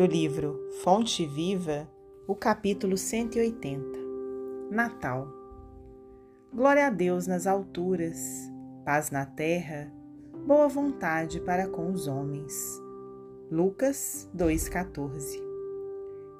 [0.00, 1.86] Do livro Fonte Viva,
[2.26, 3.84] o capítulo 180
[4.70, 5.28] Natal.
[6.50, 8.18] Glória a Deus nas alturas,
[8.82, 9.92] paz na terra,
[10.46, 12.80] boa vontade para com os homens.
[13.50, 15.38] Lucas 2,14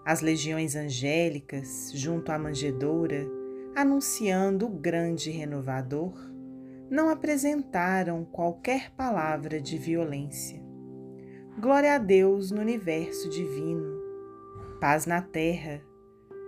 [0.07, 3.29] As legiões angélicas, junto à manjedoura,
[3.77, 6.15] anunciando o grande renovador,
[6.89, 10.70] não apresentaram qualquer palavra de violência.
[11.61, 14.01] Glória a Deus no universo divino,
[14.81, 15.83] paz na terra,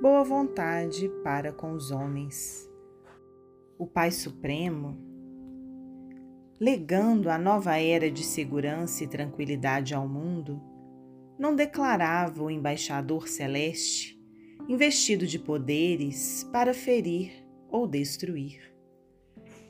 [0.00, 2.66] boa vontade para com os homens.
[3.78, 4.98] O Pai Supremo,
[6.58, 10.62] legando a nova era de segurança e tranquilidade ao mundo,
[11.38, 14.18] não declarava o embaixador celeste
[14.66, 18.72] investido de poderes para ferir ou destruir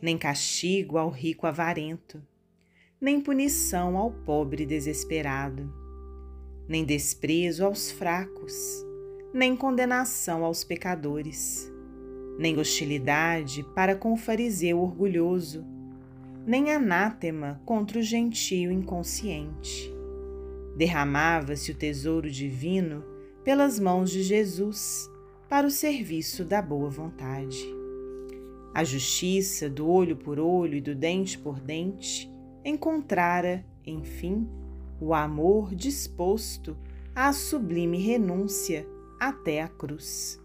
[0.02, 2.20] nem castigo ao rico avarento,
[3.02, 5.68] nem punição ao pobre desesperado,
[6.68, 8.54] nem desprezo aos fracos,
[9.34, 11.68] nem condenação aos pecadores,
[12.38, 15.66] nem hostilidade para com o fariseu orgulhoso,
[16.46, 19.92] nem anátema contra o gentio inconsciente.
[20.76, 23.04] Derramava-se o tesouro divino
[23.42, 25.10] pelas mãos de Jesus
[25.48, 27.66] para o serviço da boa vontade.
[28.72, 32.31] A justiça do olho por olho e do dente por dente
[32.64, 34.48] encontrara, enfim,
[35.00, 36.76] o amor disposto
[37.14, 38.86] à sublime renúncia
[39.18, 40.40] até a cruz.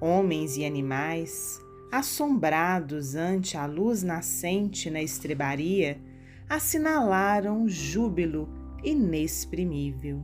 [0.00, 6.00] Homens e animais, assombrados ante a luz nascente na estrebaria,
[6.48, 8.48] assinalaram júbilo
[8.82, 10.22] inexprimível.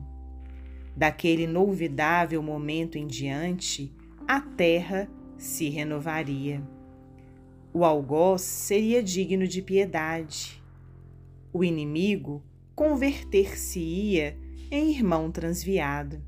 [0.97, 3.95] Daquele inolvidável momento em diante,
[4.27, 6.61] a terra se renovaria.
[7.73, 10.58] O algoz seria digno de piedade.
[11.53, 14.39] O inimigo converter-se-ia
[14.71, 16.23] em irmão transviado.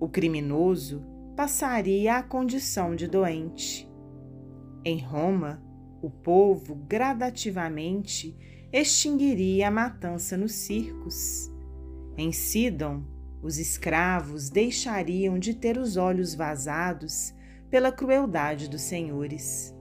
[0.00, 1.02] O criminoso
[1.36, 3.88] passaria à condição de doente.
[4.84, 5.62] Em Roma,
[6.00, 8.36] o povo gradativamente
[8.72, 11.50] extinguiria a matança nos circos.
[12.16, 13.04] Em Sidon,
[13.42, 17.34] os escravos deixariam de ter os olhos vazados
[17.70, 19.74] pela crueldade dos senhores.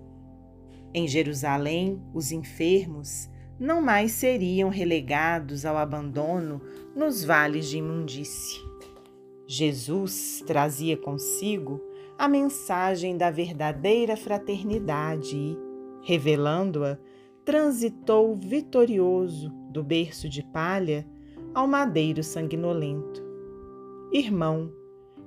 [0.94, 3.30] Em Jerusalém, os enfermos
[3.60, 6.62] não mais seriam relegados ao abandono
[6.96, 8.62] nos vales de imundície.
[9.48, 11.82] Jesus trazia consigo
[12.18, 15.58] a mensagem da verdadeira fraternidade e,
[16.02, 16.98] revelando-a,
[17.44, 21.06] transitou vitorioso do berço de palha
[21.54, 23.24] ao madeiro sanguinolento.
[24.12, 24.72] Irmão,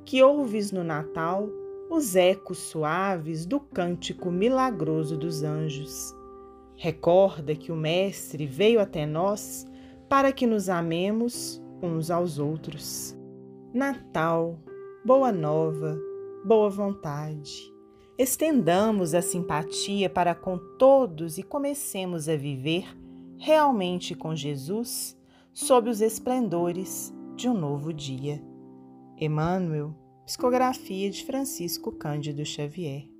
[0.04, 1.48] que ouves no Natal
[1.90, 6.17] os ecos suaves do cântico milagroso dos anjos.
[6.80, 9.66] Recorda que o Mestre veio até nós
[10.08, 13.18] para que nos amemos uns aos outros.
[13.74, 14.60] Natal,
[15.04, 15.98] boa nova,
[16.44, 17.74] boa vontade.
[18.16, 22.86] Estendamos a simpatia para com todos e comecemos a viver
[23.36, 25.18] realmente com Jesus
[25.52, 28.40] sob os esplendores de um novo dia.
[29.16, 33.17] Emmanuel Psicografia de Francisco Cândido Xavier.